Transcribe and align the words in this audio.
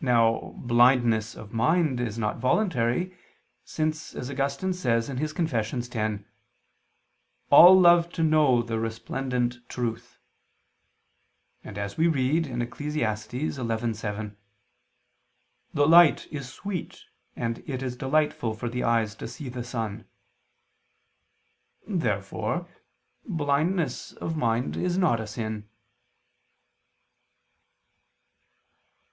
Now 0.00 0.54
blindness 0.58 1.34
of 1.34 1.52
mind 1.52 1.98
is 1.98 2.18
not 2.20 2.38
voluntary, 2.38 3.18
since, 3.64 4.14
as 4.14 4.30
Augustine 4.30 4.72
says 4.72 5.08
(Confess. 5.08 5.74
x), 5.92 6.22
"all 7.50 7.76
love 7.80 8.08
to 8.10 8.22
know 8.22 8.62
the 8.62 8.78
resplendent 8.78 9.68
truth," 9.68 10.20
and 11.64 11.76
as 11.78 11.96
we 11.96 12.06
read 12.06 12.46
in 12.46 12.62
Eccles. 12.62 12.94
11:7, 12.94 14.36
"the 15.74 15.86
light 15.88 16.28
is 16.30 16.48
sweet 16.52 17.02
and 17.34 17.68
it 17.68 17.82
is 17.82 17.96
delightful 17.96 18.54
for 18.54 18.68
the 18.68 18.84
eyes 18.84 19.16
to 19.16 19.26
see 19.26 19.48
the 19.48 19.64
sun." 19.64 20.04
Therefore 21.88 22.68
blindness 23.24 24.12
of 24.12 24.36
mind 24.36 24.76
is 24.76 24.96
not 24.96 25.18
a 25.18 25.26
sin. 25.26 25.68